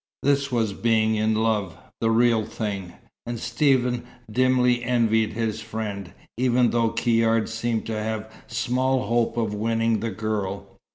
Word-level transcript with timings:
This 0.23 0.51
was 0.51 0.73
being 0.73 1.13
in 1.13 1.35
love 1.35 1.77
the 1.99 2.09
real 2.09 2.43
thing! 2.43 2.93
And 3.27 3.39
Stephen 3.39 4.03
dimly 4.31 4.83
envied 4.83 5.33
his 5.33 5.61
friend, 5.61 6.11
even 6.37 6.71
though 6.71 6.89
Caird 6.89 7.47
seemed 7.47 7.85
to 7.85 7.99
have 8.01 8.33
small 8.47 9.03
hope 9.05 9.37
of 9.37 9.53
winning 9.53 9.99
the 9.99 10.09
girl. 10.09 10.79